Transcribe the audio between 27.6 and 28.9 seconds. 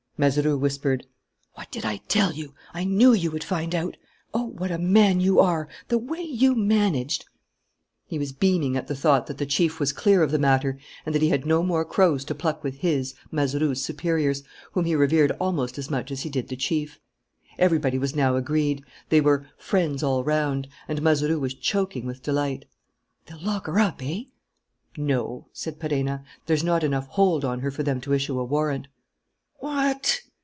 her for them to issue a warrant."